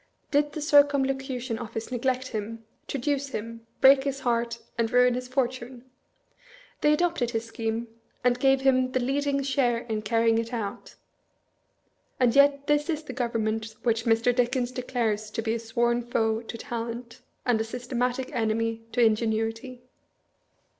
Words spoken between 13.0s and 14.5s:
the government which Mr.